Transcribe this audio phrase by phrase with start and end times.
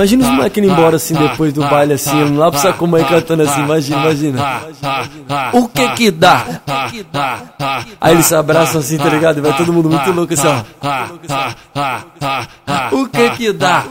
[0.00, 3.60] Imagina os moleques indo embora assim depois do baile assim, lá pro Sacomã cantando assim,
[3.60, 4.62] imagina, imagina.
[5.52, 6.42] O que que dá?
[8.00, 9.36] Aí eles se abraçam assim, tá ligado?
[9.36, 10.62] E vai todo mundo muito louco assim, ó.
[12.92, 13.84] O que que dá?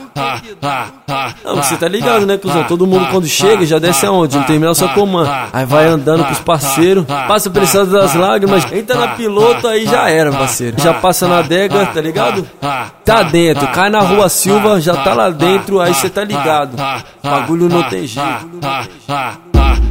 [1.44, 2.64] Não, você tá ligado, né, cuzão?
[2.64, 4.36] Todo mundo quando chega já desce aonde?
[4.36, 5.48] Não terminal Sacomã.
[5.52, 9.86] Aí vai andando com os parceiros, passa pelo estado das lágrimas, entra na piloto, aí
[9.86, 10.80] já era, parceiro.
[10.80, 12.44] Já passa na adega, tá ligado?
[13.04, 16.76] Tá dentro, cai na rua Silva, já tá lá dentro, aí cê tá ligado.
[17.22, 18.50] Bagulho não tem jeito.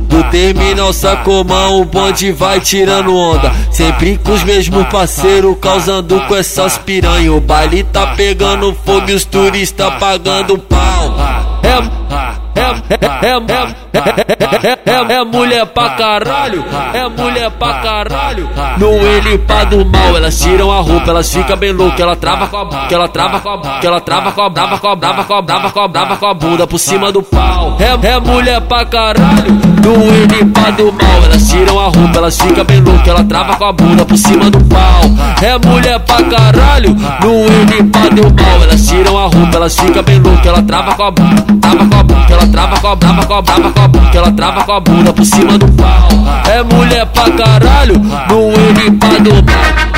[0.10, 3.52] Do terminal Sacomão, o bonde vai tirando onda.
[3.72, 7.32] Sempre com os mesmos parceiros, causando com essas piranha.
[7.32, 11.16] O baile tá pegando fogo e os turistas pagando pau.
[11.64, 12.49] É,
[12.90, 18.50] é, é, é, é, é, mulher pra caralho, é mulher pra caralho.
[18.78, 22.00] No ele pra do mal, elas tiram a roupa, elas ficam bem loucas.
[22.00, 24.78] Ela trava com a que ela trava com a que ela trava com a brava
[24.78, 27.24] com a brava com a brava com a brava com a bunda por cima do
[27.24, 27.78] pau.
[27.80, 29.52] É, é mulher pra caralho,
[29.84, 33.08] no ele pra do mal, elas tiram a roupa, elas ficam bem loucas.
[33.08, 35.02] Ela trava com a bunda por cima do pau.
[35.42, 40.04] É mulher pra caralho, no ele pra do mal, elas tiram a roupa, elas ficam
[40.04, 40.46] bem loucas.
[40.46, 43.72] Ela trava com a trava com a ela trava com a brava com a brava
[43.72, 46.10] com a que ela trava com a bunda por cima do pau.
[46.52, 49.90] É mulher pra caralho, no ele pra do mal.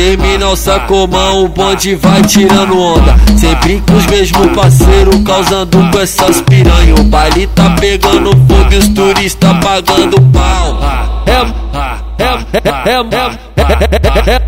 [0.00, 3.14] terminal Sacomão, o bonde vai tirando onda.
[3.36, 6.94] Sempre com os mesmos parceiros, causando com essas piranha.
[6.94, 11.19] O baile tá pegando fogo e os turistas pagando pau.
[12.18, 13.50] É, é, é, é, é.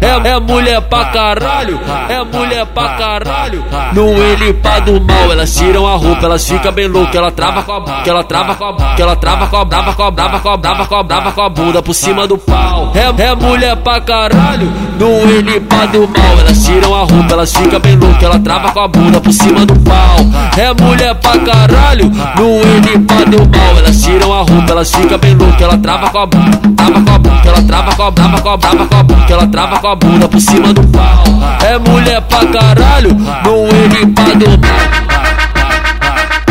[0.01, 3.64] É, é, mulher pra caralho, é mulher pra caralho.
[3.92, 7.14] No ele pra do mal, elas tiram a roupa, elas ficam bem loucas.
[7.14, 9.92] Ela trava com a, que ela trava com a, que ela trava com a brava,
[9.95, 12.37] com a brava, com a brava, com a brava, com a bunda por cima do
[12.39, 12.92] pau.
[12.95, 17.55] É, é mulher pra caralho, no ele pra do mal, elas tiram a roupa, elas
[17.55, 18.23] ficam bem loucas.
[18.23, 20.17] Ela trava com a bunda por cima do pau.
[20.58, 25.18] É mulher pra caralho, no ele pra do mal, elas tiram a roupa, elas ficam
[25.18, 25.63] bem loucas.
[25.63, 28.57] Ela trava com a, trava com a, que ela trava com a brava, com a
[28.57, 31.25] brava, com a que ela trava com a bunda por cima do pau.
[31.65, 35.03] É mulher pra caralho, não ele pra do mal.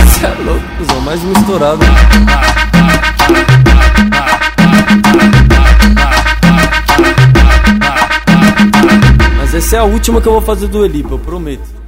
[0.08, 1.86] Cê é louco, cuzão, mais misturado.
[9.38, 11.81] Mas essa é a última que eu vou fazer do Elipa, eu prometo.